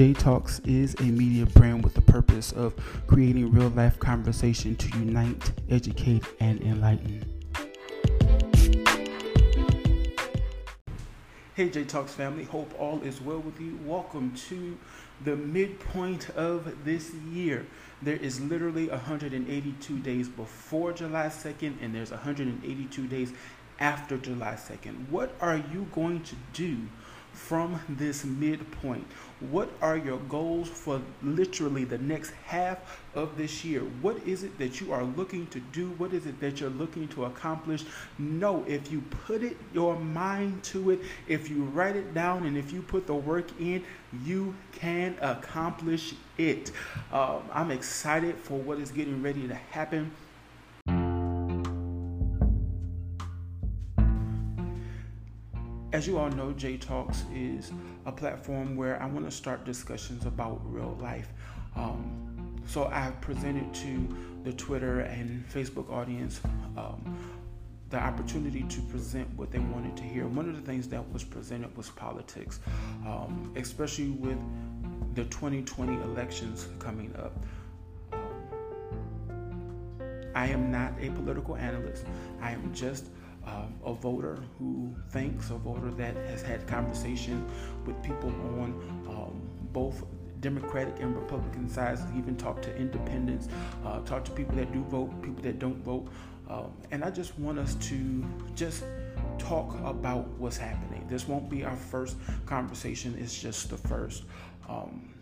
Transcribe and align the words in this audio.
J 0.00 0.14
Talks 0.14 0.60
is 0.60 0.94
a 1.00 1.02
media 1.02 1.44
brand 1.44 1.84
with 1.84 1.92
the 1.92 2.00
purpose 2.00 2.52
of 2.52 2.74
creating 3.06 3.52
real 3.52 3.68
life 3.68 3.98
conversation 3.98 4.74
to 4.76 4.98
unite, 4.98 5.52
educate, 5.68 6.24
and 6.40 6.58
enlighten. 6.62 7.22
Hey 11.54 11.68
J 11.68 11.84
Talks 11.84 12.14
family, 12.14 12.44
hope 12.44 12.72
all 12.78 13.02
is 13.02 13.20
well 13.20 13.40
with 13.40 13.60
you. 13.60 13.78
Welcome 13.84 14.32
to 14.48 14.78
the 15.22 15.36
midpoint 15.36 16.30
of 16.30 16.82
this 16.82 17.12
year. 17.30 17.66
There 18.00 18.16
is 18.16 18.40
literally 18.40 18.88
182 18.88 19.98
days 19.98 20.30
before 20.30 20.94
July 20.94 21.26
2nd, 21.26 21.74
and 21.82 21.94
there's 21.94 22.10
182 22.10 23.06
days 23.06 23.34
after 23.78 24.16
July 24.16 24.54
2nd. 24.54 25.10
What 25.10 25.34
are 25.42 25.58
you 25.58 25.88
going 25.92 26.22
to 26.22 26.36
do 26.54 26.78
from 27.32 27.80
this 27.88 28.24
midpoint? 28.24 29.06
What 29.50 29.70
are 29.80 29.96
your 29.96 30.18
goals 30.18 30.68
for 30.68 31.00
literally 31.22 31.84
the 31.84 31.98
next 31.98 32.32
half 32.44 33.00
of 33.14 33.36
this 33.36 33.64
year? 33.64 33.80
What 34.02 34.18
is 34.26 34.44
it 34.44 34.58
that 34.58 34.80
you 34.80 34.92
are 34.92 35.04
looking 35.04 35.46
to 35.48 35.60
do? 35.60 35.88
What 35.98 36.12
is 36.12 36.26
it 36.26 36.40
that 36.40 36.60
you're 36.60 36.70
looking 36.70 37.08
to 37.08 37.24
accomplish? 37.24 37.84
No, 38.18 38.64
if 38.68 38.92
you 38.92 39.00
put 39.26 39.42
it 39.42 39.56
your 39.72 39.96
mind 39.98 40.62
to 40.64 40.90
it, 40.90 41.00
if 41.26 41.48
you 41.48 41.64
write 41.64 41.96
it 41.96 42.12
down, 42.12 42.44
and 42.44 42.56
if 42.56 42.72
you 42.72 42.82
put 42.82 43.06
the 43.06 43.14
work 43.14 43.48
in, 43.58 43.82
you 44.24 44.54
can 44.72 45.16
accomplish 45.20 46.14
it. 46.36 46.72
Um, 47.12 47.42
I'm 47.52 47.70
excited 47.70 48.36
for 48.36 48.58
what 48.58 48.78
is 48.78 48.90
getting 48.90 49.22
ready 49.22 49.48
to 49.48 49.54
happen 49.54 50.12
As 55.92 56.06
you 56.06 56.18
all 56.18 56.30
know, 56.30 56.52
J 56.52 56.76
Talks 56.76 57.24
is 57.34 57.72
a 58.06 58.12
platform 58.12 58.76
where 58.76 59.02
I 59.02 59.06
want 59.06 59.24
to 59.24 59.30
start 59.30 59.64
discussions 59.64 60.24
about 60.24 60.60
real 60.64 60.96
life. 61.00 61.32
Um, 61.74 62.60
so 62.64 62.84
I've 62.86 63.20
presented 63.20 63.74
to 63.74 64.16
the 64.44 64.52
Twitter 64.52 65.00
and 65.00 65.44
Facebook 65.48 65.90
audience 65.90 66.40
um, 66.76 67.18
the 67.88 67.98
opportunity 67.98 68.62
to 68.62 68.80
present 68.82 69.28
what 69.36 69.50
they 69.50 69.58
wanted 69.58 69.96
to 69.96 70.04
hear. 70.04 70.28
One 70.28 70.48
of 70.48 70.54
the 70.54 70.62
things 70.62 70.86
that 70.88 71.12
was 71.12 71.24
presented 71.24 71.76
was 71.76 71.90
politics, 71.90 72.60
um, 73.04 73.52
especially 73.56 74.10
with 74.10 74.38
the 75.16 75.24
2020 75.24 75.94
elections 76.04 76.68
coming 76.78 77.12
up. 77.18 77.32
Um, 78.12 78.20
I 80.36 80.46
am 80.46 80.70
not 80.70 80.92
a 81.00 81.10
political 81.10 81.56
analyst. 81.56 82.04
I 82.40 82.52
am 82.52 82.72
just 82.72 83.06
um, 83.50 83.74
a 83.84 83.92
voter 83.92 84.38
who 84.58 84.94
thinks, 85.10 85.50
a 85.50 85.54
voter 85.54 85.90
that 85.92 86.14
has 86.28 86.42
had 86.42 86.66
conversation 86.66 87.44
with 87.84 88.00
people 88.02 88.28
on 88.28 88.74
um, 89.08 89.40
both 89.72 90.04
Democratic 90.40 91.00
and 91.00 91.14
Republican 91.14 91.68
sides, 91.68 92.00
even 92.16 92.36
talk 92.36 92.62
to 92.62 92.74
independents, 92.76 93.48
uh, 93.84 94.00
talk 94.00 94.24
to 94.24 94.30
people 94.30 94.54
that 94.56 94.72
do 94.72 94.82
vote, 94.84 95.10
people 95.22 95.42
that 95.42 95.58
don't 95.58 95.82
vote. 95.84 96.08
Um, 96.48 96.72
and 96.90 97.04
I 97.04 97.10
just 97.10 97.38
want 97.38 97.58
us 97.58 97.74
to 97.76 98.24
just 98.54 98.84
talk 99.38 99.74
about 99.84 100.26
what's 100.38 100.56
happening. 100.56 101.06
This 101.08 101.28
won't 101.28 101.48
be 101.48 101.64
our 101.64 101.76
first 101.76 102.16
conversation, 102.46 103.16
it's 103.18 103.40
just 103.40 103.70
the 103.70 103.76
first. 103.76 104.24
Um, 104.68 105.14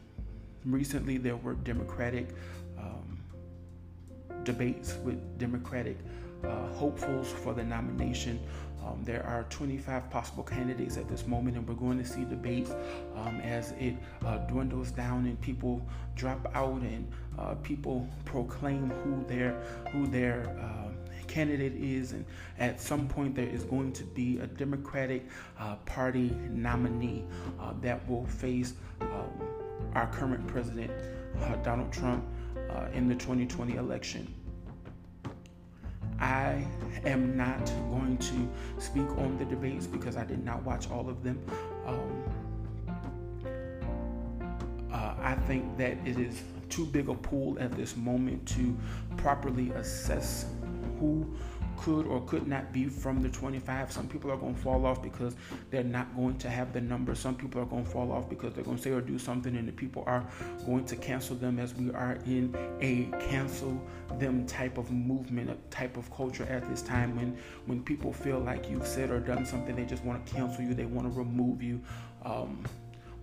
recently, 0.65 1.19
there 1.19 1.37
were 1.37 1.55
Democratic 1.55 2.29
um, 2.79 3.19
debates 4.45 4.97
with 5.05 5.39
Democratic 5.39 5.99
uh, 6.44 6.67
hopefuls 6.75 7.31
for 7.31 7.55
the 7.55 7.64
nomination. 7.64 8.41
Um, 8.89 9.03
there 9.05 9.25
are 9.27 9.44
25 9.50 10.08
possible 10.08 10.42
candidates 10.42 10.97
at 10.97 11.08
this 11.08 11.27
moment, 11.27 11.56
and 11.56 11.69
we're 11.69 11.75
going 11.75 11.98
to 11.98 12.05
see 12.05 12.25
debates 12.25 12.70
um, 13.17 13.41
as 13.41 13.72
it 13.72 13.94
uh, 14.25 14.39
dwindles 14.39 14.91
down 14.92 15.27
and 15.27 15.41
people 15.41 15.86
drop 16.14 16.50
out 16.55 16.81
and 16.81 17.11
uh, 17.39 17.55
people 17.56 18.09
proclaim 18.25 18.91
who 18.91 19.25
their 19.27 19.60
who 19.93 20.06
their 20.06 20.56
uh, 20.60 20.91
candidate 21.27 21.75
is. 21.75 22.12
And 22.12 22.25
at 22.59 22.81
some 22.81 23.09
point, 23.09 23.34
there 23.34 23.48
is 23.48 23.65
going 23.65 23.93
to 23.93 24.04
be 24.04 24.38
a 24.38 24.47
Democratic 24.47 25.27
uh, 25.59 25.77
Party 25.84 26.34
nominee 26.50 27.25
uh, 27.60 27.75
that 27.82 28.09
will 28.09 28.27
face 28.27 28.75
um, 29.00 29.31
our 29.94 30.06
current 30.06 30.47
president, 30.47 30.91
Donald 31.62 31.93
Trump, 31.93 32.25
in 32.93 33.09
the 33.09 33.15
2020 33.15 33.77
election. 33.77 34.38
I 36.21 36.65
am 37.05 37.37
not 37.37 37.65
going 37.91 38.19
to 38.19 38.83
speak 38.83 39.09
on 39.19 39.39
the 39.39 39.45
debates 39.45 39.87
because 39.87 40.17
I 40.17 40.25
did 40.25 40.45
not 40.45 40.62
watch 40.65 40.91
all 40.91 41.09
of 41.09 41.23
them. 41.23 41.41
Um, 41.87 42.25
uh, 44.93 45.15
I 45.21 45.34
think 45.47 45.77
that 45.78 45.99
it 46.05 46.19
is 46.19 46.43
too 46.69 46.87
big 46.87 47.09
a 47.09 47.15
pool 47.15 47.57
at 47.61 47.73
this 47.73 47.97
moment 47.97 48.47
to 48.49 48.77
properly 49.17 49.71
assess 49.71 50.47
who 50.99 51.27
could 51.88 52.06
or 52.06 52.21
could 52.22 52.47
not 52.47 52.71
be 52.71 52.84
from 52.84 53.22
the 53.22 53.31
25. 53.31 53.91
Some 53.91 54.09
people 54.09 54.31
are 54.31 54.37
going 54.37 54.54
to 54.54 54.60
fall 54.60 54.84
off 54.84 55.03
because 55.03 55.34
they're 55.71 55.82
not 55.82 56.15
going 56.15 56.37
to 56.37 56.50
have 56.50 56.75
the 56.75 56.82
number. 56.82 57.15
Some 57.15 57.34
people 57.34 57.62
are 57.62 57.65
going 57.65 57.84
to 57.84 57.91
fall 57.91 58.12
off 58.12 58.28
because 58.28 58.53
they're 58.53 58.65
going 58.65 58.76
to 58.76 58.82
say 58.82 58.91
or 58.91 59.00
do 59.00 59.19
something, 59.19 59.56
and 59.56 59.66
the 59.66 59.72
people 59.72 60.04
are 60.06 60.22
going 60.66 60.84
to 60.84 60.97
cancel 60.97 61.34
them 61.34 61.59
as 61.59 61.75
we 61.75 61.91
are 61.93 62.19
in 62.27 62.54
a 62.82 63.04
cancel 63.31 63.81
them 64.19 64.47
type 64.47 64.77
of 64.77 64.91
movement, 64.91 65.48
a 65.48 65.56
type 65.71 65.97
of 65.97 66.15
culture 66.15 66.44
at 66.50 66.69
this 66.69 66.82
time 66.82 67.16
when 67.16 67.38
when 67.65 67.82
people 67.82 68.12
feel 68.12 68.38
like 68.38 68.69
you've 68.69 68.87
said 68.87 69.10
or 69.10 69.19
done 69.19 69.47
something, 69.47 69.75
they 69.75 69.87
just 69.87 70.04
want 70.04 70.27
to 70.27 70.34
cancel 70.34 70.62
you, 70.62 70.75
they 70.75 70.84
want 70.84 71.10
to 71.10 71.19
remove 71.19 71.62
you. 71.62 71.81
Um, 72.22 72.66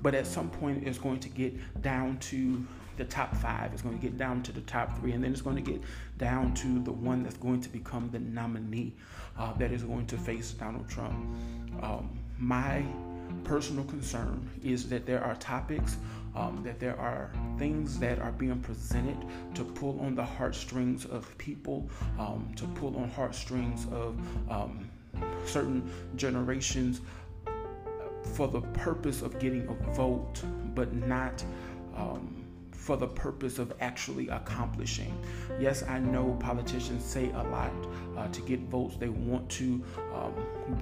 but 0.02 0.16
at 0.16 0.26
some 0.26 0.50
point, 0.50 0.88
it's 0.88 0.98
going 0.98 1.20
to 1.20 1.30
get 1.30 1.82
down 1.84 2.18
to 2.18 2.66
the 2.98 3.06
top 3.06 3.36
five. 3.36 3.74
It's 3.74 3.82
going 3.82 3.98
to 3.98 4.02
get 4.02 4.18
down 4.18 4.44
to 4.44 4.52
the 4.52 4.62
top 4.62 4.98
three, 5.00 5.12
and 5.12 5.24
then 5.24 5.32
it's 5.32 5.42
going 5.42 5.56
to 5.56 5.72
get 5.72 5.82
down 6.18 6.54
to 6.56 6.80
the 6.84 6.92
one 6.92 7.24
that's 7.24 7.38
going 7.38 7.62
to 7.62 7.70
become 7.70 8.10
the 8.12 8.20
nominee 8.20 8.94
uh, 9.38 9.54
that 9.54 9.72
is 9.72 9.84
going 9.84 10.08
to 10.08 10.18
face 10.18 10.52
Donald 10.52 10.88
Trump. 10.90 11.14
Um, 11.82 12.10
my 12.38 12.86
personal 13.44 13.84
concern 13.86 14.48
is 14.64 14.88
that 14.90 15.06
there 15.06 15.24
are 15.24 15.36
topics, 15.36 15.98
um, 16.36 16.62
that 16.64 16.80
there 16.80 16.98
are 17.00 17.32
things 17.58 17.98
that 18.00 18.20
are 18.20 18.32
being 18.32 18.60
presented 18.60 19.18
to 19.54 19.64
pull 19.64 20.00
on 20.02 20.16
the 20.16 20.26
heartstrings 20.26 21.06
of 21.06 21.36
people, 21.38 21.90
um, 22.20 22.52
to 22.56 22.66
pull 22.80 22.96
on 22.98 23.10
heartstrings 23.10 23.88
of 23.92 24.18
um, 24.50 24.90
certain 25.46 25.90
generations 26.16 27.02
for 28.34 28.48
the 28.48 28.62
purpose 28.62 29.22
of 29.22 29.40
getting 29.40 29.68
a 29.68 29.94
vote, 29.94 30.42
but 30.74 30.94
not. 30.94 31.44
Um, 31.96 32.35
for 32.86 32.96
the 32.96 33.08
purpose 33.08 33.58
of 33.58 33.74
actually 33.82 34.30
accomplishing. 34.30 35.12
Yes, 35.60 35.82
I 35.82 35.98
know 35.98 36.38
politicians 36.40 37.04
say 37.04 37.32
a 37.32 37.42
lot 37.42 37.72
uh, 38.16 38.28
to 38.28 38.42
get 38.42 38.60
votes. 38.60 38.96
They 38.98 39.10
want 39.10 39.50
to 39.50 39.84
um, 40.14 40.34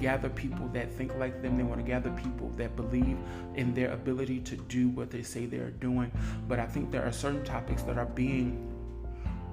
gather 0.01 0.27
people 0.27 0.67
that 0.73 0.91
think 0.91 1.15
like 1.15 1.41
them. 1.41 1.55
They 1.55 1.63
want 1.63 1.79
to 1.79 1.87
gather 1.87 2.11
people 2.11 2.49
that 2.57 2.75
believe 2.75 3.17
in 3.55 3.73
their 3.73 3.93
ability 3.93 4.41
to 4.41 4.57
do 4.57 4.89
what 4.89 5.11
they 5.11 5.23
say 5.23 5.45
they're 5.45 5.69
doing. 5.69 6.11
But 6.49 6.59
I 6.59 6.65
think 6.65 6.91
there 6.91 7.05
are 7.05 7.11
certain 7.13 7.45
topics 7.45 7.83
that 7.83 7.97
are 7.97 8.05
being 8.05 8.69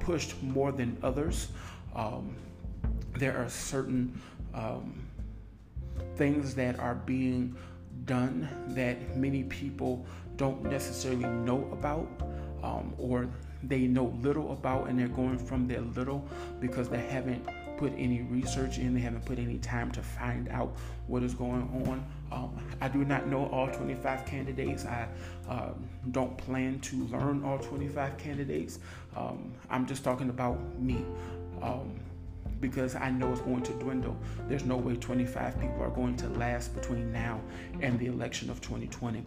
pushed 0.00 0.43
more 0.43 0.72
than 0.72 0.99
others. 1.05 1.53
Um, 1.94 2.34
there 3.17 3.38
are 3.38 3.49
certain 3.49 4.21
um, 4.55 5.06
things 6.17 6.56
that 6.56 6.81
are 6.81 6.97
being 6.97 7.55
done 8.06 8.49
that 8.71 9.17
many 9.17 9.44
people 9.44 10.05
don't 10.37 10.65
necessarily 10.65 11.28
know 11.28 11.69
about 11.71 12.09
um, 12.62 12.94
or 12.98 13.28
they 13.62 13.81
know 13.81 14.16
little 14.22 14.53
about 14.53 14.88
and 14.88 14.98
they're 14.98 15.09
going 15.09 15.38
from 15.38 15.66
their 15.69 15.81
little 15.81 16.26
because 16.60 16.88
they 16.88 17.00
haven't 17.00 17.47
put 17.76 17.93
any 17.97 18.22
research 18.22 18.78
in, 18.78 18.93
they 18.93 19.00
haven't 19.00 19.25
put 19.25 19.38
any 19.38 19.59
time 19.59 19.91
to 19.91 20.03
find 20.03 20.48
out 20.50 20.76
what 21.06 21.22
is 21.22 21.34
going 21.34 21.62
on. 21.88 22.04
Um, 22.31 22.56
I 22.81 22.88
do 22.88 23.05
not 23.05 23.26
know 23.26 23.46
all 23.46 23.69
25 23.69 24.26
candidates. 24.26 24.84
I 24.84 25.08
uh, 25.49 25.70
don't 26.11 26.37
plan 26.37 26.79
to 26.81 26.96
learn 27.06 27.43
all 27.43 27.58
25 27.58 28.19
candidates. 28.19 28.79
Um, 29.17 29.52
I'm 29.70 29.87
just 29.87 30.05
talking 30.05 30.29
about 30.29 30.58
me. 30.79 31.05
Um, 31.62 31.99
because 32.61 32.94
I 32.94 33.08
know 33.11 33.32
it's 33.32 33.40
going 33.40 33.62
to 33.62 33.73
dwindle. 33.73 34.17
There's 34.46 34.64
no 34.64 34.76
way 34.76 34.94
25 34.94 35.58
people 35.58 35.82
are 35.82 35.88
going 35.88 36.14
to 36.19 36.29
last 36.29 36.75
between 36.75 37.11
now 37.11 37.40
and 37.81 37.99
the 37.99 38.06
election 38.06 38.50
of 38.50 38.61
2020. 38.61 39.25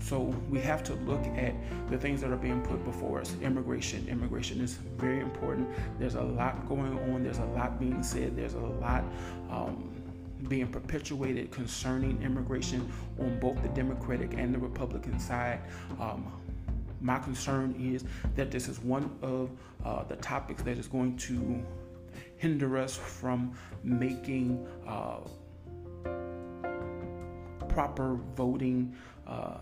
So 0.00 0.34
we 0.48 0.60
have 0.60 0.82
to 0.84 0.94
look 0.94 1.24
at 1.36 1.54
the 1.88 1.98
things 1.98 2.20
that 2.22 2.30
are 2.30 2.36
being 2.36 2.62
put 2.62 2.84
before 2.84 3.20
us. 3.20 3.34
Immigration. 3.42 4.08
Immigration 4.08 4.60
is 4.60 4.74
very 4.96 5.20
important. 5.20 5.68
There's 5.98 6.14
a 6.14 6.22
lot 6.22 6.68
going 6.68 6.98
on. 7.12 7.22
There's 7.22 7.38
a 7.38 7.44
lot 7.46 7.78
being 7.78 8.02
said. 8.02 8.36
There's 8.36 8.54
a 8.54 8.58
lot 8.58 9.04
um, 9.50 9.90
being 10.48 10.68
perpetuated 10.68 11.50
concerning 11.50 12.22
immigration 12.22 12.90
on 13.18 13.38
both 13.38 13.60
the 13.62 13.68
Democratic 13.68 14.34
and 14.34 14.54
the 14.54 14.58
Republican 14.58 15.18
side. 15.18 15.60
Um, 16.00 16.32
my 17.00 17.18
concern 17.18 17.74
is 17.78 18.04
that 18.36 18.50
this 18.50 18.68
is 18.68 18.80
one 18.80 19.10
of 19.22 19.50
uh, 19.84 20.04
the 20.04 20.16
topics 20.16 20.62
that 20.62 20.78
is 20.78 20.86
going 20.86 21.16
to 21.18 21.62
hinder 22.36 22.78
us 22.78 22.96
from 22.96 23.54
making 23.82 24.66
uh, 24.86 25.18
proper 27.68 28.18
voting 28.34 28.94
uh, 29.26 29.58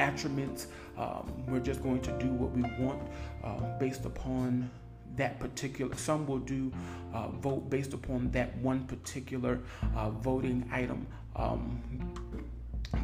attributes. 0.00 0.68
Um, 0.96 1.32
we're 1.46 1.60
just 1.60 1.82
going 1.82 2.00
to 2.02 2.18
do 2.18 2.28
what 2.28 2.52
we 2.52 2.62
want 2.84 3.00
um, 3.44 3.64
based 3.78 4.04
upon 4.04 4.70
that 5.16 5.38
particular. 5.40 5.94
Some 5.96 6.26
will 6.26 6.38
do 6.38 6.72
uh, 7.12 7.28
vote 7.28 7.68
based 7.70 7.92
upon 7.92 8.30
that 8.32 8.56
one 8.58 8.84
particular 8.84 9.60
uh, 9.94 10.10
voting 10.10 10.68
item. 10.72 11.06
Um, 11.34 11.82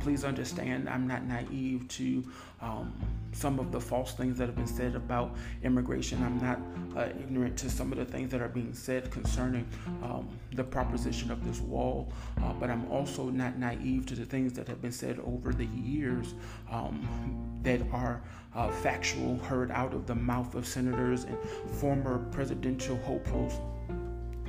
please 0.01 0.25
understand 0.25 0.89
I'm 0.89 1.07
not 1.07 1.25
naive 1.25 1.87
to 1.89 2.25
um, 2.61 2.93
some 3.33 3.59
of 3.59 3.73
the 3.73 3.81
false 3.81 4.13
things 4.13 4.39
that 4.39 4.47
have 4.47 4.57
been 4.57 4.67
said 4.67 4.95
about 4.95 5.37
immigration. 5.63 6.23
I'm 6.23 6.39
not 6.41 6.61
uh, 6.97 7.09
ignorant 7.19 7.57
to 7.59 7.71
some 7.71 7.93
of 7.93 7.99
the 7.99 8.05
things 8.05 8.31
that 8.31 8.41
are 8.41 8.49
being 8.49 8.75
said 8.75 9.11
concerning 9.11 9.67
um, 10.03 10.29
the 10.53 10.65
proposition 10.65 11.31
of 11.31 11.45
this 11.45 11.61
wall, 11.61 12.13
uh, 12.43 12.53
but 12.55 12.71
I'm 12.71 12.91
also 12.91 13.31
not 13.31 13.59
naive 13.59 14.07
to 14.07 14.15
the 14.15 14.25
things 14.25 14.53
that 14.55 14.69
have 14.69 14.83
been 14.83 14.93
said 14.93 15.19
over 15.21 15.53
the 15.53 15.67
years 15.67 16.35
um, 16.71 17.61
that 17.63 17.81
are 17.93 18.23
uh, 18.55 18.69
factual, 18.69 19.39
heard 19.39 19.71
out 19.71 19.95
of 19.95 20.07
the 20.07 20.15
mouth 20.15 20.55
of 20.55 20.67
senators 20.67 21.25
and 21.25 21.39
former 21.81 22.19
presidential 22.31 22.97
hopefuls. 22.99 23.55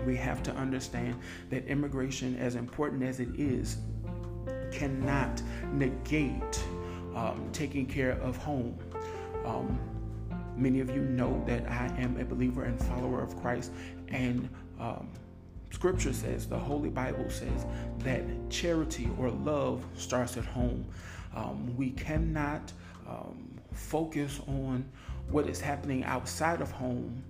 We 0.05 0.17
have 0.17 0.43
to 0.43 0.51
understand 0.55 1.15
that 1.49 1.65
immigration, 1.67 2.35
as 2.37 2.55
important 2.55 3.03
as 3.03 3.21
it 3.21 3.29
is, 3.39 3.77
cannot 4.73 5.41
negate 5.71 6.63
um, 7.15 7.47
taking 7.53 7.85
care 7.85 8.13
of 8.21 8.35
home. 8.37 8.77
Um, 9.45 9.79
many 10.55 10.79
of 10.79 10.89
you 10.89 11.01
know 11.01 11.43
that 11.47 11.69
I 11.69 11.85
am 11.97 12.19
a 12.19 12.25
believer 12.25 12.63
and 12.63 12.81
follower 12.81 13.21
of 13.21 13.39
Christ, 13.41 13.71
and 14.09 14.49
um, 14.79 15.09
Scripture 15.71 16.13
says, 16.13 16.47
the 16.47 16.57
Holy 16.57 16.89
Bible 16.89 17.29
says, 17.29 17.65
that 17.99 18.23
charity 18.49 19.09
or 19.17 19.29
love 19.29 19.83
starts 19.95 20.37
at 20.37 20.45
home. 20.45 20.85
Um, 21.35 21.75
we 21.75 21.91
cannot 21.91 22.71
um, 23.09 23.59
focus 23.73 24.39
on 24.47 24.85
what 25.29 25.47
is 25.47 25.59
happening 25.59 26.03
outside 26.03 26.61
of 26.61 26.71
home 26.71 27.23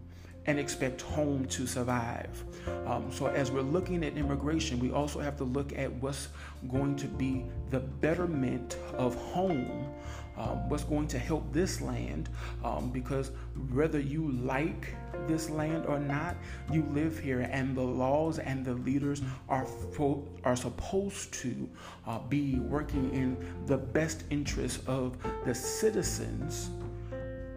and 0.45 0.60
expect 0.60 1.01
home 1.01 1.45
to 1.45 1.66
survive. 1.66 2.44
Um, 2.86 3.12
so, 3.12 3.28
as 3.28 3.51
we're 3.51 3.62
looking 3.62 4.04
at 4.04 4.18
immigration, 4.18 4.80
we 4.80 4.92
also 4.92 5.19
have 5.19 5.38
to 5.38 5.44
look 5.44 5.78
at 5.78 5.92
what's 5.94 6.30
going 6.69 6.95
to 6.98 7.07
be 7.07 7.45
the 7.69 7.80
betterment 7.80 8.78
of 8.94 9.16
home, 9.16 9.90
um, 10.38 10.69
what's 10.69 10.84
going 10.84 11.07
to 11.07 11.19
help 11.19 11.51
this 11.54 11.81
land, 11.81 12.30
um, 12.63 12.90
because 12.90 13.31
whether 13.72 14.00
you 14.00 14.31
like 14.31 14.95
this 15.28 15.50
land 15.50 15.86
or 15.86 16.00
not, 16.00 16.36
you 16.72 16.84
live 16.92 17.19
here, 17.19 17.42
and 17.51 17.75
the 17.75 17.81
laws 17.81 18.40
and 18.40 18.66
the 18.66 18.74
leaders 18.74 19.22
are 19.50 19.66
fo- 19.66 20.28
are 20.44 20.56
supposed 20.56 21.34
to 21.34 21.69
uh, 22.07 22.19
be 22.19 22.60
working 22.60 23.13
in 23.13 23.38
the 23.66 23.78
best 23.78 24.24
interest 24.30 24.81
of 24.88 25.18
the 25.45 25.54
citizens 25.54 26.69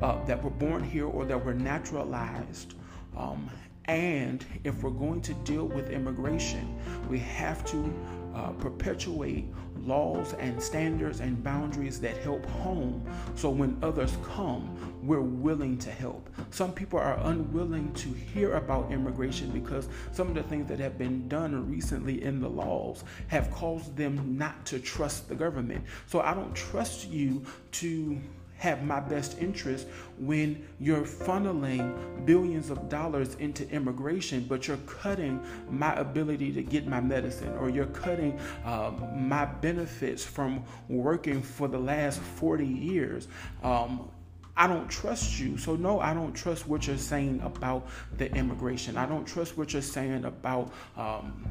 uh, 0.01 0.25
that 0.25 0.43
were 0.43 0.51
born 0.51 0.83
here 0.83 1.07
or 1.07 1.25
that 1.25 1.45
were 1.45 1.55
naturalized. 1.55 2.75
Um, 3.17 3.51
and 3.87 4.45
if 4.65 4.83
we're 4.83 4.91
going 4.91 5.21
to 5.23 5.35
deal 5.35 5.67
with 5.67 5.91
immigration, 5.91 6.77
we 7.09 7.19
have 7.21 7.65
to 7.67 7.95
uh, 8.35 8.51
perpetuate 8.53 9.47
laws 9.87 10.35
and 10.35 10.61
standards 10.61 11.21
and 11.21 11.43
boundaries 11.43 12.01
that 12.01 12.17
help 12.19 12.45
home 12.47 13.03
so 13.35 13.49
when 13.49 13.79
others 13.83 14.17
come, 14.25 14.77
we're 15.03 15.21
willing 15.21 15.79
to 15.79 15.91
help. 15.91 16.29
Some 16.51 16.73
people 16.73 16.99
are 16.99 17.19
unwilling 17.25 17.93
to 17.95 18.09
hear 18.09 18.55
about 18.55 18.91
immigration 18.91 19.51
because 19.51 19.89
some 20.13 20.29
of 20.29 20.35
the 20.35 20.43
things 20.43 20.69
that 20.69 20.81
have 20.81 20.99
been 20.99 21.29
done 21.29 21.71
recently 21.71 22.23
in 22.23 22.41
the 22.41 22.49
laws 22.49 23.05
have 23.29 23.51
caused 23.53 23.97
them 23.97 24.37
not 24.37 24.67
to 24.67 24.81
trust 24.81 25.29
the 25.29 25.35
government. 25.35 25.85
So 26.07 26.21
I 26.21 26.35
don't 26.35 26.55
trust 26.55 27.09
you 27.09 27.45
to 27.73 28.21
have 28.59 28.83
my 28.83 29.01
best 29.01 29.39
interest 29.39 29.87
when 30.19 30.67
you're 30.81 31.03
funneling 31.03 32.25
billions 32.25 32.71
of 32.71 32.89
dollars 32.89 33.35
into 33.37 33.69
immigration, 33.71 34.47
but 34.49 34.67
you're 34.67 34.79
cutting 34.79 35.45
my 35.69 35.95
ability 35.95 36.53
to 36.53 36.63
get 36.63 36.87
my 36.87 37.01
medicine, 37.01 37.55
or 37.59 37.69
you're 37.69 37.87
cutting 37.87 38.39
um, 38.65 39.29
my 39.29 39.45
benefits 39.45 40.25
from 40.25 40.65
working 40.89 41.43
for 41.43 41.69
the 41.69 41.79
last 41.79 42.21
40 42.21 42.67
years. 42.67 43.29
Um, 43.63 44.11
I 44.57 44.67
don't 44.67 44.89
trust 44.89 45.39
you. 45.39 45.59
So, 45.59 45.77
no, 45.77 46.01
I 46.01 46.15
don't 46.15 46.33
trust 46.33 46.67
what 46.67 46.87
you're 46.87 46.97
saying 46.97 47.41
about 47.43 47.87
the 48.17 48.35
immigration. 48.35 48.97
I 48.97 49.05
don't 49.05 49.27
trust 49.27 49.59
what 49.59 49.75
you're 49.75 49.83
saying 49.83 50.25
about. 50.25 50.73
Um, 50.97 51.47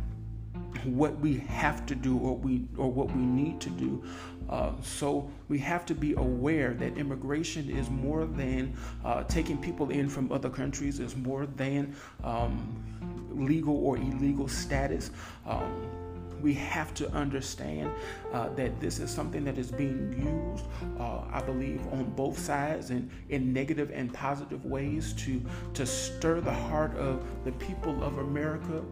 what 0.84 1.20
we 1.20 1.38
have 1.38 1.86
to 1.88 1.96
do 1.96 2.18
or 2.18 2.36
we 2.38 2.66
or 2.78 2.92
what 2.92 3.12
we 3.16 3.22
need 3.22 3.60
to 3.62 3.70
do. 3.70 4.04
Uh, 4.50 4.72
so 4.84 5.30
we 5.50 5.58
have 5.58 5.86
to 5.88 5.96
be 5.96 6.14
aware 6.14 6.74
that 6.76 6.98
immigration 6.98 7.70
is 7.70 7.90
more 7.90 8.26
than 8.26 8.76
uh, 9.04 9.24
taking 9.24 9.58
people 9.58 9.90
in 9.90 10.08
from 10.08 10.32
other 10.32 10.50
countries. 10.50 11.00
Is 11.00 11.16
more 11.16 11.46
than 11.46 11.96
um, 12.24 12.84
legal 13.32 13.78
or 13.86 13.98
illegal 13.98 14.48
status. 14.48 15.12
Um, 15.46 15.90
we 16.42 16.54
have 16.54 16.94
to 16.94 17.10
understand 17.12 17.92
uh, 18.32 18.50
that 18.50 18.80
this 18.80 19.00
is 19.00 19.10
something 19.10 19.44
that 19.46 19.58
is 19.58 19.72
being 19.72 20.14
used, 20.14 20.66
uh, 21.00 21.22
I 21.32 21.42
believe, 21.42 21.82
on 21.92 22.04
both 22.12 22.38
sides 22.38 22.92
and 22.92 23.10
in 23.30 23.52
negative 23.52 23.90
and 23.92 24.14
positive 24.14 24.64
ways 24.66 25.14
to 25.14 25.42
to 25.74 25.86
stir 25.86 26.42
the 26.42 26.54
heart 26.54 26.96
of 26.98 27.26
the 27.46 27.52
people 27.54 28.04
of 28.04 28.20
America 28.20 28.84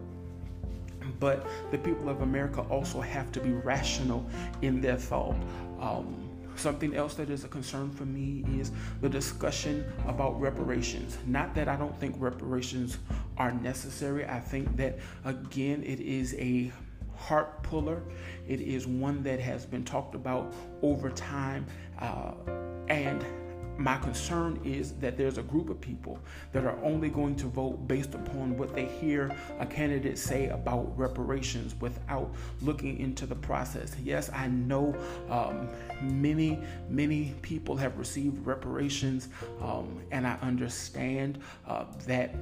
but 1.20 1.46
the 1.70 1.78
people 1.78 2.08
of 2.08 2.22
America 2.22 2.60
also 2.62 3.00
have 3.00 3.30
to 3.32 3.40
be 3.40 3.50
rational 3.50 4.26
in 4.62 4.80
their 4.80 4.96
thought. 4.96 5.36
Um, 5.80 6.24
Something 6.56 6.94
else 6.94 7.14
that 7.14 7.30
is 7.30 7.44
a 7.44 7.48
concern 7.48 7.90
for 7.90 8.04
me 8.04 8.44
is 8.60 8.70
the 9.00 9.08
discussion 9.08 9.84
about 10.06 10.40
reparations. 10.40 11.18
Not 11.26 11.54
that 11.56 11.68
I 11.68 11.76
don't 11.76 11.98
think 11.98 12.14
reparations 12.18 12.98
are 13.36 13.50
necessary. 13.50 14.24
I 14.24 14.38
think 14.38 14.76
that, 14.76 14.98
again, 15.24 15.82
it 15.82 16.00
is 16.00 16.34
a 16.34 16.72
heart 17.16 17.62
puller. 17.64 18.02
It 18.46 18.60
is 18.60 18.86
one 18.86 19.22
that 19.24 19.40
has 19.40 19.66
been 19.66 19.84
talked 19.84 20.14
about 20.14 20.54
over 20.82 21.10
time. 21.10 21.66
Uh, 21.98 22.32
and 22.88 23.24
my 23.76 23.96
concern 23.98 24.60
is 24.64 24.92
that 24.94 25.16
there's 25.16 25.38
a 25.38 25.42
group 25.42 25.68
of 25.68 25.80
people 25.80 26.18
that 26.52 26.64
are 26.64 26.78
only 26.84 27.08
going 27.08 27.34
to 27.36 27.46
vote 27.46 27.88
based 27.88 28.14
upon 28.14 28.56
what 28.56 28.74
they 28.74 28.86
hear 28.86 29.34
a 29.58 29.66
candidate 29.66 30.18
say 30.18 30.48
about 30.48 30.96
reparations 30.98 31.74
without 31.80 32.32
looking 32.62 32.98
into 32.98 33.26
the 33.26 33.34
process. 33.34 33.96
Yes, 34.02 34.30
I 34.32 34.48
know 34.48 34.94
um, 35.28 35.68
many, 36.00 36.60
many 36.88 37.34
people 37.42 37.76
have 37.76 37.98
received 37.98 38.46
reparations, 38.46 39.28
um, 39.60 40.00
and 40.10 40.26
I 40.26 40.36
understand 40.42 41.38
uh, 41.66 41.84
that 42.06 42.34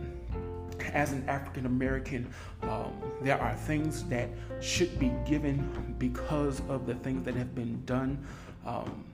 as 0.93 1.13
an 1.13 1.29
African 1.29 1.67
American, 1.67 2.33
um, 2.63 2.93
there 3.23 3.41
are 3.41 3.55
things 3.55 4.05
that 4.05 4.29
should 4.61 4.99
be 4.99 5.13
given 5.27 5.95
because 5.99 6.61
of 6.69 6.87
the 6.87 6.95
things 6.97 7.25
that 7.25 7.35
have 7.35 7.55
been 7.55 7.83
done. 7.85 8.25
Um, 8.67 9.05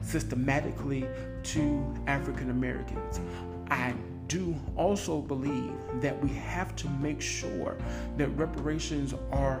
systematically 0.00 1.06
to 1.42 1.94
African 2.06 2.50
Americans. 2.50 3.20
I 3.70 3.94
do 4.28 4.54
also 4.76 5.20
believe 5.20 5.72
that 6.00 6.22
we 6.22 6.30
have 6.30 6.76
to 6.76 6.88
make 6.88 7.20
sure 7.20 7.76
that 8.16 8.28
reparations 8.28 9.14
are 9.32 9.60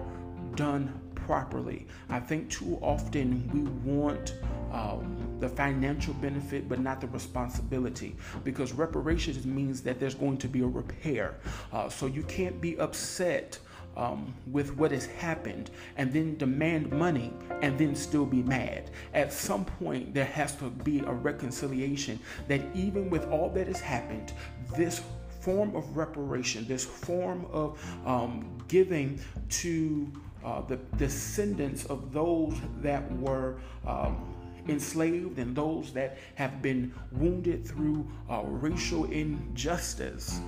done 0.54 0.92
properly. 1.14 1.86
I 2.08 2.20
think 2.20 2.48
too 2.48 2.78
often 2.80 3.48
we 3.52 3.60
want 3.90 4.34
um, 4.72 5.16
the 5.40 5.48
financial 5.48 6.14
benefit 6.14 6.68
but 6.68 6.80
not 6.80 7.00
the 7.00 7.06
responsibility 7.08 8.16
because 8.44 8.72
reparations 8.72 9.44
means 9.44 9.82
that 9.82 10.00
there's 10.00 10.14
going 10.14 10.38
to 10.38 10.48
be 10.48 10.60
a 10.60 10.66
repair. 10.66 11.36
Uh, 11.72 11.88
so 11.88 12.06
you 12.06 12.22
can't 12.24 12.60
be 12.60 12.78
upset 12.78 13.58
um, 13.98 14.32
with 14.50 14.76
what 14.76 14.92
has 14.92 15.06
happened 15.06 15.70
and 15.96 16.12
then 16.12 16.36
demand 16.36 16.90
money 16.90 17.32
and 17.60 17.76
then 17.76 17.94
still 17.94 18.24
be 18.24 18.42
mad. 18.42 18.90
At 19.12 19.32
some 19.32 19.64
point, 19.64 20.14
there 20.14 20.24
has 20.24 20.54
to 20.56 20.70
be 20.70 21.00
a 21.00 21.12
reconciliation 21.12 22.18
that 22.46 22.62
even 22.74 23.10
with 23.10 23.26
all 23.26 23.50
that 23.50 23.66
has 23.66 23.80
happened, 23.80 24.32
this 24.76 25.02
form 25.40 25.74
of 25.76 25.96
reparation, 25.96 26.66
this 26.66 26.84
form 26.84 27.46
of 27.52 27.78
um, 28.06 28.58
giving 28.68 29.20
to 29.50 30.10
uh, 30.44 30.62
the 30.62 30.76
descendants 30.96 31.84
of 31.86 32.12
those 32.12 32.54
that 32.80 33.10
were. 33.18 33.58
Um, 33.86 34.34
enslaved 34.68 35.38
and 35.38 35.56
those 35.56 35.94
that 35.94 36.18
have 36.34 36.60
been 36.60 36.92
wounded 37.12 37.66
through 37.66 38.06
uh, 38.28 38.42
racial 38.44 39.06
injustice 39.06 40.42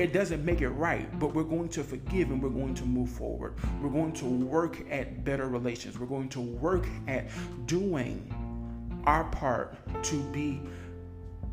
it 0.00 0.14
doesn't 0.14 0.44
make 0.44 0.62
it 0.62 0.70
right, 0.70 1.18
but 1.18 1.34
we're 1.34 1.44
going 1.44 1.68
to 1.68 1.84
forgive 1.84 2.30
and 2.30 2.42
we're 2.42 2.48
going 2.48 2.74
to 2.74 2.86
move 2.86 3.10
forward. 3.10 3.54
We're 3.82 3.90
going 3.90 4.14
to 4.14 4.24
work 4.24 4.90
at 4.90 5.24
better 5.24 5.46
relations. 5.48 5.98
We're 5.98 6.06
going 6.06 6.30
to 6.30 6.40
work 6.40 6.86
at 7.06 7.28
doing 7.66 8.32
our 9.06 9.24
part 9.24 9.76
to 10.04 10.22
be 10.32 10.62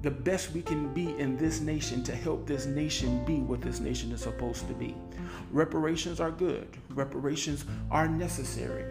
the 0.01 0.11
best 0.11 0.51
we 0.53 0.61
can 0.61 0.93
be 0.93 1.17
in 1.17 1.35
this 1.37 1.59
nation 1.59 2.03
to 2.03 2.15
help 2.15 2.47
this 2.47 2.65
nation 2.65 3.25
be 3.25 3.39
what 3.39 3.61
this 3.61 3.79
nation 3.81 4.11
is 4.13 4.21
supposed 4.21 4.67
to 4.69 4.73
be. 4.73 4.95
Reparations 5.51 6.21
are 6.21 6.31
good, 6.31 6.67
reparations 6.91 7.65
are 7.91 8.07
necessary. 8.07 8.85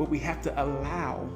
but 0.00 0.08
we 0.08 0.18
have 0.18 0.40
to 0.40 0.62
allow 0.64 1.28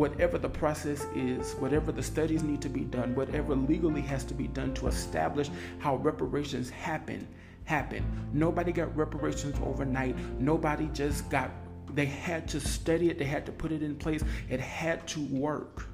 whatever 0.00 0.38
the 0.38 0.48
process 0.48 1.04
is, 1.14 1.52
whatever 1.56 1.92
the 1.92 2.02
studies 2.02 2.42
need 2.42 2.62
to 2.62 2.70
be 2.70 2.80
done, 2.80 3.14
whatever 3.14 3.54
legally 3.54 4.00
has 4.00 4.24
to 4.24 4.32
be 4.32 4.48
done 4.48 4.72
to 4.72 4.86
establish 4.86 5.50
how 5.78 5.96
reparations 5.96 6.70
happen, 6.70 7.28
happen. 7.64 8.02
Nobody 8.32 8.72
got 8.72 8.96
reparations 8.96 9.60
overnight. 9.62 10.16
Nobody 10.40 10.88
just 10.94 11.28
got 11.28 11.50
they 11.92 12.06
had 12.06 12.48
to 12.48 12.60
study 12.60 13.10
it, 13.10 13.18
they 13.18 13.26
had 13.26 13.44
to 13.44 13.52
put 13.52 13.72
it 13.72 13.82
in 13.82 13.94
place. 13.94 14.24
It 14.48 14.58
had 14.58 15.06
to 15.08 15.20
work. 15.26 15.86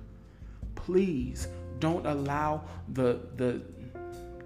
Please 0.76 1.48
don't 1.80 2.06
allow 2.06 2.62
the 2.92 3.22
the 3.34 3.60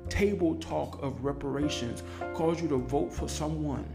table 0.09 0.55
talk 0.55 1.03
of 1.03 1.23
reparations 1.23 2.03
cause 2.33 2.63
you 2.63 2.69
to 2.69 2.79
vote 2.79 3.13
for 3.13 3.29
someone 3.29 3.87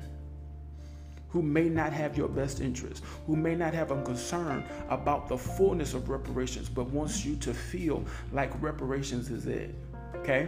who 1.35 1.41
may 1.41 1.67
not 1.67 1.91
have 1.91 2.17
your 2.17 2.29
best 2.29 2.61
interest, 2.61 3.03
who 3.27 3.35
may 3.35 3.55
not 3.55 3.73
have 3.73 3.91
a 3.91 4.01
concern 4.03 4.63
about 4.87 5.27
the 5.27 5.37
fullness 5.37 5.93
of 5.93 6.07
reparations, 6.07 6.69
but 6.69 6.89
wants 6.91 7.25
you 7.25 7.35
to 7.35 7.53
feel 7.53 8.05
like 8.31 8.49
reparations 8.63 9.29
is 9.29 9.45
it. 9.45 9.75
Okay? 10.15 10.47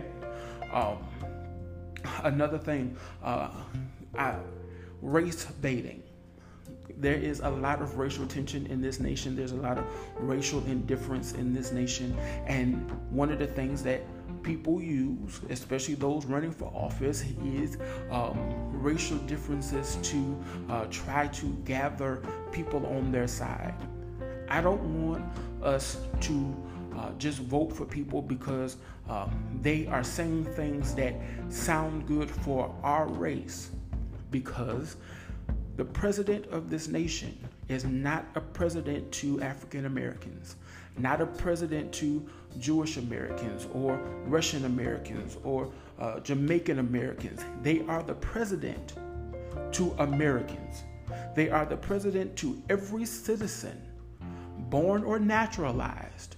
Um, 0.72 1.00
another 2.24 2.58
thing, 2.58 2.96
uh, 3.22 3.50
I, 4.18 4.36
race 5.02 5.44
baiting. 5.62 6.04
There 6.96 7.16
is 7.16 7.42
a 7.42 7.50
lot 7.50 7.82
of 7.82 7.98
racial 7.98 8.26
tension 8.26 8.66
in 8.68 8.80
this 8.80 9.02
nation. 9.02 9.36
There's 9.36 9.52
a 9.52 9.58
lot 9.58 9.78
of 9.78 9.86
racial 10.16 10.64
indifference 10.68 11.34
in 11.34 11.54
this 11.54 11.74
nation. 11.74 12.18
And 12.46 12.90
one 13.12 13.30
of 13.30 13.40
the 13.40 13.48
things 13.48 13.84
that 13.84 14.04
people 14.48 14.82
use, 14.82 15.42
especially 15.50 15.96
those 15.96 16.26
running 16.26 16.52
for 16.54 16.72
office, 16.74 17.26
is 17.44 17.78
um, 18.10 18.40
racial 18.72 19.18
differences 19.34 19.98
to 20.02 20.42
uh, 20.70 20.86
try 20.90 21.28
to 21.28 21.48
gather 21.66 22.24
people 22.54 22.86
on 22.86 23.12
their 23.12 23.28
side. 23.28 23.74
I 24.48 24.62
don't 24.62 24.82
want 25.04 25.26
us 25.62 25.98
to 26.22 26.56
uh, 26.96 27.12
just 27.18 27.40
vote 27.40 27.74
for 27.74 27.84
people 27.84 28.22
because 28.22 28.78
uh, 29.10 29.28
they 29.62 29.86
are 29.88 30.04
saying 30.04 30.46
things 30.56 30.96
that 30.96 31.16
sound 31.50 32.08
good 32.08 32.32
for 32.32 32.74
our 32.84 33.06
race. 33.06 33.72
Because 34.32 34.96
the 35.76 35.84
president 35.84 36.46
of 36.48 36.70
this 36.70 36.88
nation 36.88 37.38
is 37.68 37.84
not 37.84 38.26
a 38.36 38.42
president 38.42 39.12
to 39.12 39.42
African 39.42 39.86
Americans, 39.86 40.56
not 40.98 41.22
a 41.22 41.26
president 41.26 41.92
to 41.94 42.26
Jewish 42.60 42.98
Americans 42.98 43.68
or 43.74 43.98
Russian 44.26 44.66
Americans 44.66 45.38
or 45.44 45.72
uh, 46.00 46.20
Jamaican 46.20 46.80
Americans. 46.80 47.44
They 47.62 47.82
are 47.88 48.04
the 48.04 48.16
president 48.16 48.94
to 49.74 49.96
Americans. 50.00 50.84
They 51.36 51.50
are 51.50 51.66
the 51.66 51.78
president 51.78 52.36
to 52.38 52.62
every 52.70 53.06
citizen, 53.06 53.82
born 54.70 55.04
or 55.04 55.20
naturalized, 55.20 56.36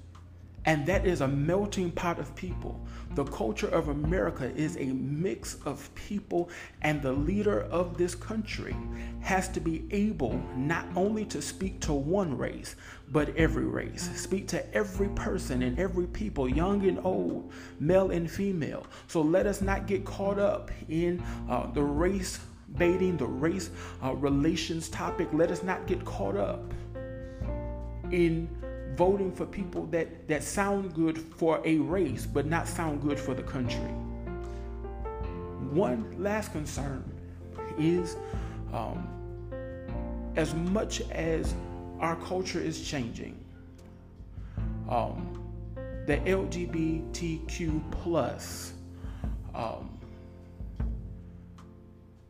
and 0.66 0.86
that 0.86 1.06
is 1.06 1.22
a 1.22 1.28
melting 1.28 1.92
pot 1.92 2.20
of 2.20 2.36
people. 2.36 2.86
The 3.16 3.24
culture 3.25 3.68
of 3.68 3.89
America 3.89 4.51
is 4.56 4.78
a 4.78 4.86
mix 4.86 5.58
of 5.66 5.94
people, 5.96 6.50
and 6.82 7.01
the 7.01 7.12
leader 7.12 7.63
of 7.63 7.98
this 7.98 8.13
country 8.13 8.75
has 9.22 9.50
to 9.50 9.60
be 9.60 9.86
able 9.92 10.42
not 10.56 10.86
only 10.96 11.25
to 11.25 11.42
speak 11.42 11.80
to 11.82 11.94
one 11.94 12.38
race, 12.38 12.75
but 13.12 13.36
every 13.36 13.66
race. 13.66 14.10
Speak 14.16 14.48
to 14.50 14.74
every 14.75 15.10
person 15.10 15.63
and 15.63 15.80
every 15.80 16.06
people, 16.08 16.48
young 16.48 16.88
and 16.88 17.00
old, 17.04 17.51
male 17.80 18.12
and 18.12 18.30
female. 18.30 18.86
So 19.08 19.22
let 19.22 19.48
us 19.48 19.62
not 19.62 19.88
get 19.88 20.06
caught 20.06 20.38
up 20.38 20.70
in 20.88 21.24
uh, 21.50 21.72
the 21.72 21.84
race 21.84 22.39
baiting, 22.78 23.18
the 23.18 23.25
race 23.25 23.72
uh, 24.04 24.13
relations 24.13 24.89
topic. 24.89 25.30
Let 25.34 25.50
us 25.50 25.63
not 25.63 25.88
get 25.88 26.06
caught 26.06 26.38
up 26.38 26.74
in 28.12 28.48
voting 28.96 29.31
for 29.31 29.46
people 29.46 29.86
that, 29.88 30.27
that 30.27 30.43
sound 30.43 30.93
good 30.93 31.17
for 31.17 31.62
a 31.65 31.77
race 31.77 32.25
but 32.25 32.46
not 32.46 32.67
sound 32.67 33.01
good 33.01 33.19
for 33.19 33.34
the 33.34 33.43
country. 33.43 33.91
One 35.72 36.15
last 36.22 36.51
concern 36.51 37.03
is 37.77 38.17
um, 38.74 39.08
as 40.36 40.53
much 40.53 41.01
as 41.12 41.53
our 42.00 42.15
culture 42.15 42.60
is 42.60 42.88
changing, 42.88 43.43
um, 44.89 45.36
the 46.08 46.17
LGBTQ 46.17 47.91
plus, 47.91 48.74
um, 49.53 50.00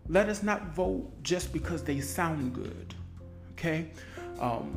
let 0.07 0.27
us 0.27 0.41
not 0.43 0.73
vote 0.75 1.11
just 1.21 1.53
because 1.53 1.83
they 1.83 1.99
sound 2.01 2.53
good. 2.53 2.93
Okay. 3.51 3.91
Um, 4.39 4.75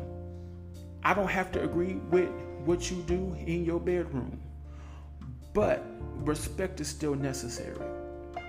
I 1.05 1.15
don't 1.15 1.29
have 1.29 1.51
to 1.53 1.63
agree 1.63 1.95
with 2.11 2.31
what 2.65 2.91
you 2.91 3.03
do 3.03 3.37
in 3.47 3.65
your 3.65 3.81
bedroom, 3.81 4.41
but 5.53 5.85
respect 6.19 6.81
is 6.81 6.89
still 6.89 7.15
necessary. 7.15 7.77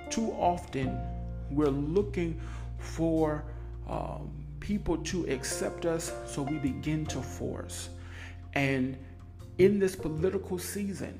Too 0.09 0.31
often, 0.31 0.99
we're 1.49 1.67
looking 1.69 2.39
for 2.77 3.43
um, 3.89 4.31
people 4.59 4.97
to 4.97 5.25
accept 5.29 5.85
us, 5.85 6.11
so 6.25 6.43
we 6.43 6.57
begin 6.57 7.05
to 7.07 7.21
force. 7.21 7.89
And 8.53 8.97
in 9.57 9.79
this 9.79 9.95
political 9.95 10.59
season, 10.59 11.19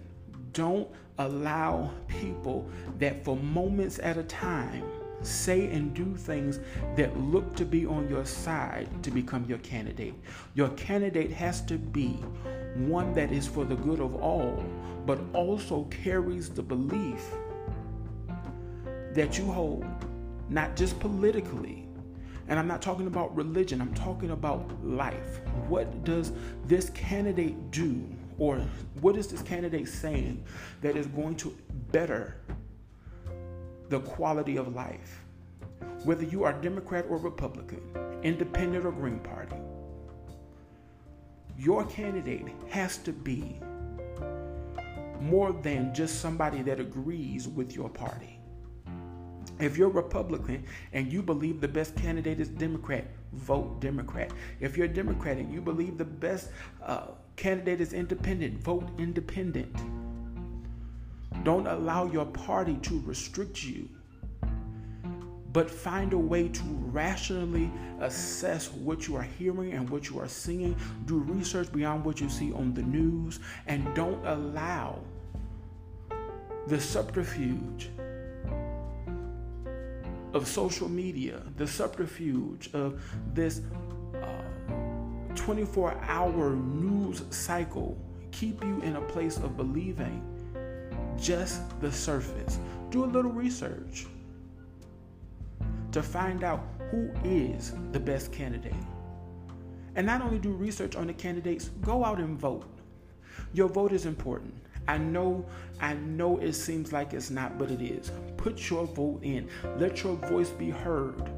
don't 0.53 0.87
allow 1.17 1.91
people 2.07 2.69
that 2.99 3.23
for 3.23 3.35
moments 3.35 3.99
at 3.99 4.17
a 4.17 4.23
time 4.23 4.83
say 5.23 5.67
and 5.67 5.93
do 5.93 6.15
things 6.15 6.59
that 6.95 7.17
look 7.17 7.55
to 7.55 7.65
be 7.65 7.85
on 7.85 8.09
your 8.09 8.25
side 8.25 8.87
to 9.03 9.11
become 9.11 9.45
your 9.45 9.59
candidate. 9.59 10.15
Your 10.53 10.69
candidate 10.69 11.31
has 11.31 11.61
to 11.63 11.77
be 11.77 12.19
one 12.75 13.13
that 13.13 13.31
is 13.31 13.47
for 13.47 13.65
the 13.65 13.75
good 13.75 13.99
of 13.99 14.15
all, 14.15 14.63
but 15.05 15.19
also 15.33 15.85
carries 15.85 16.49
the 16.49 16.61
belief 16.61 17.23
that 19.13 19.37
you 19.37 19.45
hold, 19.45 19.85
not 20.49 20.75
just 20.75 20.99
politically. 20.99 21.87
And 22.47 22.59
I'm 22.59 22.67
not 22.67 22.81
talking 22.81 23.07
about 23.07 23.33
religion, 23.35 23.79
I'm 23.79 23.93
talking 23.93 24.31
about 24.31 24.69
life. 24.83 25.39
What 25.67 26.03
does 26.03 26.33
this 26.65 26.89
candidate 26.89 27.71
do? 27.71 28.03
Or 28.37 28.57
what 29.01 29.15
is 29.15 29.27
this 29.27 29.41
candidate 29.43 29.87
saying 29.87 30.43
that 30.81 30.97
is 30.97 31.07
going 31.07 31.35
to 31.37 31.55
better 31.91 32.37
the 33.89 33.99
quality 33.99 34.57
of 34.57 34.73
life. 34.75 35.19
Whether 36.03 36.23
you 36.23 36.43
are 36.43 36.53
Democrat 36.53 37.05
or 37.09 37.17
Republican, 37.17 37.81
Independent 38.23 38.85
or 38.85 38.91
Green 38.91 39.19
Party, 39.19 39.55
your 41.57 41.85
candidate 41.85 42.47
has 42.69 42.97
to 42.99 43.11
be 43.11 43.59
more 45.21 45.53
than 45.53 45.93
just 45.93 46.19
somebody 46.19 46.61
that 46.63 46.79
agrees 46.79 47.47
with 47.47 47.75
your 47.75 47.89
party. 47.89 48.39
If 49.59 49.77
you're 49.77 49.89
Republican 49.89 50.65
and 50.91 51.11
you 51.11 51.21
believe 51.21 51.61
the 51.61 51.67
best 51.67 51.95
candidate 51.95 52.39
is 52.39 52.49
Democrat, 52.49 53.05
vote 53.33 53.79
Democrat. 53.79 54.31
If 54.59 54.75
you're 54.75 54.87
Democrat 54.87 55.37
and 55.37 55.53
you 55.53 55.61
believe 55.61 55.97
the 55.97 56.05
best 56.05 56.49
uh, 56.81 57.07
candidate 57.35 57.79
is 57.79 57.93
independent, 57.93 58.61
vote 58.61 58.89
independent. 58.97 59.73
Don't 61.43 61.67
allow 61.67 62.05
your 62.05 62.25
party 62.25 62.77
to 62.83 63.01
restrict 63.05 63.63
you, 63.63 63.89
but 65.51 65.69
find 65.69 66.13
a 66.13 66.17
way 66.17 66.47
to 66.47 66.63
rationally 66.63 67.69
assess 67.99 68.71
what 68.71 69.07
you 69.07 69.15
are 69.17 69.27
hearing 69.37 69.73
and 69.73 69.89
what 69.89 70.09
you 70.09 70.19
are 70.19 70.27
seeing. 70.27 70.75
Do 71.05 71.17
research 71.19 71.71
beyond 71.71 72.05
what 72.05 72.21
you 72.21 72.29
see 72.29 72.53
on 72.53 72.73
the 72.73 72.81
news, 72.81 73.39
and 73.67 73.93
don't 73.93 74.25
allow 74.25 74.99
the 76.67 76.79
subterfuge 76.79 77.89
of 80.33 80.47
social 80.47 80.87
media, 80.87 81.41
the 81.57 81.67
subterfuge 81.67 82.69
of 82.73 83.03
this 83.33 83.61
uh, 84.15 85.35
24 85.35 85.95
hour 86.07 86.55
news 86.55 87.23
cycle 87.31 87.97
keep 88.31 88.63
you 88.63 88.79
in 88.81 88.95
a 88.95 89.01
place 89.01 89.37
of 89.37 89.57
believing 89.57 90.32
just 91.23 91.61
the 91.79 91.91
surface. 91.91 92.59
Do 92.89 93.05
a 93.05 93.07
little 93.07 93.31
research 93.31 94.07
to 95.93 96.03
find 96.03 96.43
out 96.43 96.67
who 96.91 97.09
is 97.23 97.73
the 97.93 97.99
best 97.99 98.31
candidate. 98.31 98.75
And 99.95 100.05
not 100.05 100.21
only 100.21 100.37
do 100.37 100.51
research 100.51 100.95
on 100.95 101.07
the 101.07 101.13
candidates, 101.13 101.69
go 101.81 102.03
out 102.03 102.19
and 102.19 102.37
vote. 102.37 102.65
Your 103.53 103.69
vote 103.69 103.93
is 103.93 104.05
important. 104.05 104.53
I 104.87 104.97
know, 104.97 105.45
I 105.79 105.93
know 105.93 106.39
it 106.39 106.53
seems 106.53 106.91
like 106.91 107.13
it's 107.13 107.29
not, 107.29 107.57
but 107.57 107.71
it 107.71 107.81
is. 107.81 108.11
Put 108.35 108.69
your 108.69 108.85
vote 108.85 109.23
in. 109.23 109.47
Let 109.77 110.03
your 110.03 110.17
voice 110.17 110.49
be 110.49 110.71
heard. 110.71 111.31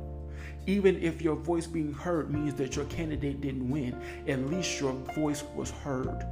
Even 0.66 1.00
if 1.00 1.22
your 1.22 1.36
voice 1.36 1.68
being 1.68 1.94
heard 1.94 2.32
means 2.32 2.56
that 2.56 2.76
your 2.76 2.86
candidate 2.86 3.40
didn't 3.40 3.70
win, 3.70 4.02
at 4.28 4.50
least 4.50 4.80
your 4.80 4.94
voice 5.16 5.44
was 5.56 5.70
heard 5.70 6.26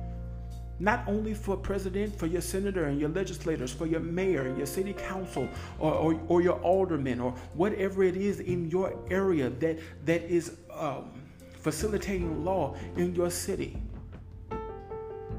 not 0.83 1.07
only 1.07 1.33
for 1.33 1.55
president, 1.55 2.13
for 2.13 2.27
your 2.27 2.41
senator 2.41 2.85
and 2.85 2.99
your 2.99 3.07
legislators, 3.07 3.71
for 3.71 3.85
your 3.85 4.01
mayor 4.01 4.47
and 4.47 4.57
your 4.57 4.65
city 4.65 4.91
council 4.91 5.47
or, 5.79 5.93
or, 5.93 6.21
or 6.27 6.41
your 6.41 6.59
aldermen 6.59 7.21
or 7.21 7.31
whatever 7.53 8.03
it 8.03 8.17
is 8.17 8.41
in 8.41 8.69
your 8.69 8.93
area 9.09 9.49
that, 9.49 9.79
that 10.03 10.21
is 10.23 10.57
um, 10.73 11.09
facilitating 11.53 12.43
law 12.43 12.75
in 12.97 13.15
your 13.15 13.29
city. 13.29 13.81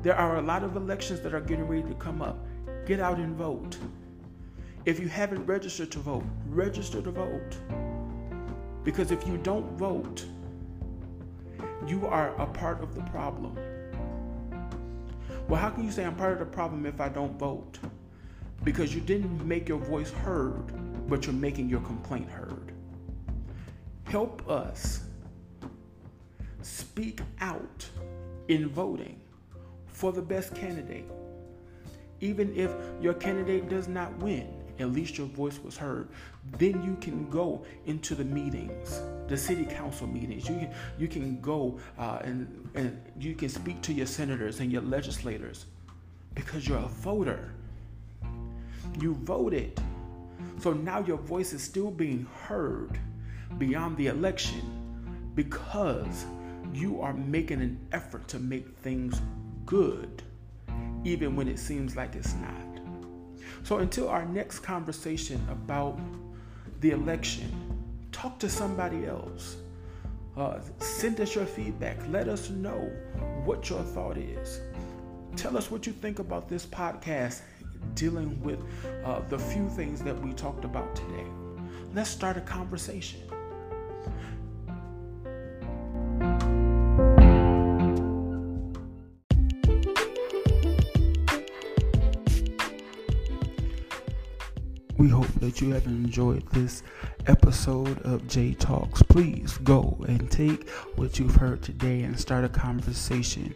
There 0.01 0.17
are 0.17 0.37
a 0.39 0.43
lot 0.43 0.65
of 0.65 0.77
elections 0.77 1.21
that 1.21 1.35
are 1.35 1.43
getting 1.43 1.69
ready 1.69 1.87
to 1.89 1.95
come 1.97 2.23
up. 2.23 2.39
Get 2.87 2.99
out 2.99 3.19
and 3.19 3.37
vote. 3.37 3.77
If 4.87 4.99
you 4.99 5.09
haven't 5.09 5.45
registered 5.45 5.91
to 5.93 5.99
vote, 5.99 6.25
register 6.49 7.03
to 7.03 7.11
vote. 7.11 7.57
Because 8.83 9.11
if 9.11 9.27
you 9.27 9.37
don't 9.37 9.77
vote, 9.77 10.25
you 11.87 12.07
are 12.07 12.35
a 12.41 12.47
part 12.47 12.83
of 12.83 12.95
the 12.95 13.03
problem. 13.03 13.59
Well, 15.49 15.61
how 15.61 15.69
can 15.69 15.85
you 15.85 15.91
say 15.91 16.05
I'm 16.05 16.17
part 16.17 16.33
of 16.33 16.39
the 16.39 16.47
problem 16.47 16.87
if 16.87 17.01
I 17.01 17.11
don't 17.11 17.39
vote? 17.39 17.79
Because 18.63 18.95
you 18.95 19.01
didn't 19.03 19.47
make 19.47 19.69
your 19.69 19.79
voice 19.79 20.11
heard, 20.11 20.73
but 21.09 21.27
you're 21.27 21.35
making 21.35 21.69
your 21.69 21.83
complaint 21.83 22.31
heard. 22.31 22.73
Help 24.05 24.49
us 24.49 25.03
speak 26.63 27.21
out 27.41 27.87
in 28.49 28.69
voting 28.69 29.21
for 29.87 30.13
the 30.13 30.23
best 30.23 30.55
candidate. 30.55 31.11
Even 32.21 32.55
if 32.57 32.71
your 33.03 33.13
candidate 33.13 33.69
does 33.69 33.87
not 33.87 34.17
win, 34.19 34.64
at 34.79 34.93
least 34.93 35.19
your 35.19 35.27
voice 35.29 35.59
was 35.63 35.77
heard. 35.77 36.09
Then 36.59 36.83
you 36.83 36.97
can 37.01 37.29
go 37.31 37.65
into 37.87 38.15
the 38.15 38.25
meetings, 38.25 39.01
the 39.29 39.37
city 39.37 39.65
council 39.65 40.07
meetings. 40.07 40.49
You 40.49 40.57
can 40.57 40.75
you 40.99 41.09
can 41.09 41.41
go 41.41 41.79
uh, 41.99 42.19
and 42.23 42.69
and 42.75 43.01
you 43.19 43.35
can 43.35 43.49
speak 43.49 43.81
to 43.83 43.93
your 43.93 44.07
senators 44.07 44.61
and 44.61 44.73
your 44.73 44.83
legislators 44.83 45.67
because 46.35 46.67
you're 46.67 46.79
a 46.79 46.89
voter. 46.89 47.55
You 49.01 49.15
voted, 49.15 49.81
so 50.61 50.73
now 50.73 51.01
your 51.01 51.19
voice 51.19 51.53
is 51.53 51.63
still 51.63 51.91
being 51.91 52.27
heard 52.43 52.99
beyond 53.59 53.97
the 53.97 54.09
election 54.09 55.31
because 55.35 56.27
you 56.73 57.01
are 57.01 57.13
making 57.13 57.61
an 57.61 57.87
effort 57.93 58.27
to 58.29 58.39
make 58.39 58.77
things 58.79 59.21
good, 59.67 60.23
even 61.05 61.37
when 61.37 61.49
it 61.49 61.59
seems 61.59 61.97
like 61.97 62.15
it's 62.15 62.35
not. 62.35 62.74
So 63.63 63.79
until 63.79 64.09
our 64.09 64.25
next 64.25 64.61
conversation 64.61 65.45
about 65.51 65.99
the 66.81 66.91
election, 66.91 67.51
talk 68.13 68.39
to 68.41 68.49
somebody 68.49 69.07
else. 69.07 69.57
Uh, 70.37 70.59
send 70.79 71.21
us 71.21 71.35
your 71.35 71.47
feedback. 71.47 71.97
Let 72.09 72.29
us 72.29 72.51
know 72.51 72.91
what 73.45 73.71
your 73.71 73.83
thought 73.83 74.19
is. 74.19 74.61
Tell 75.37 75.57
us 75.57 75.71
what 75.71 75.87
you 75.87 75.93
think 75.93 76.19
about 76.19 76.49
this 76.49 76.67
podcast 76.67 77.41
dealing 77.95 78.41
with 78.43 78.61
uh, 79.05 79.21
the 79.29 79.39
few 79.39 79.69
things 79.69 80.03
that 80.03 80.21
we 80.21 80.33
talked 80.33 80.65
about 80.65 80.95
today. 80.97 81.27
Let's 81.95 82.11
start 82.11 82.37
a 82.37 82.41
conversation. 82.41 83.21
We 95.05 95.11
hope 95.11 95.35
that 95.41 95.61
you 95.61 95.73
have 95.73 95.85
enjoyed 95.85 96.49
this 96.53 96.83
episode 97.27 98.01
of 98.07 98.27
J 98.27 98.55
Talks. 98.55 99.03
Please 99.03 99.59
go 99.59 100.03
and 100.09 100.31
take 100.31 100.71
what 100.97 101.19
you've 101.19 101.35
heard 101.35 101.61
today 101.61 102.05
and 102.05 102.19
start 102.19 102.43
a 102.43 102.49
conversation. 102.49 103.55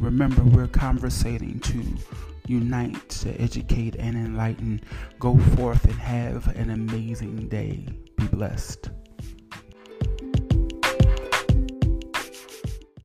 Remember, 0.00 0.42
we're 0.44 0.66
conversating 0.66 1.60
to 1.60 1.82
unite, 2.46 3.08
to 3.08 3.40
educate, 3.40 3.96
and 3.96 4.16
enlighten. 4.16 4.82
Go 5.18 5.38
forth 5.56 5.82
and 5.86 5.94
have 5.94 6.54
an 6.58 6.68
amazing 6.68 7.48
day. 7.48 7.86
Be 8.16 8.26
blessed. 8.26 8.90